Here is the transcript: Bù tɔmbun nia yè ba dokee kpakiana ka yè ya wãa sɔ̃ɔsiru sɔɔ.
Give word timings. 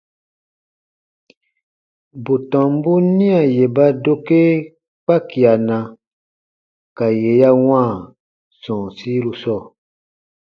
Bù 2.23 2.33
tɔmbun 2.51 3.03
nia 3.17 3.41
yè 3.55 3.65
ba 3.75 3.85
dokee 4.03 4.53
kpakiana 5.03 5.77
ka 6.97 7.07
yè 7.21 7.31
ya 7.41 7.49
wãa 7.65 7.89
sɔ̃ɔsiru 8.61 9.31
sɔɔ. 9.41 9.61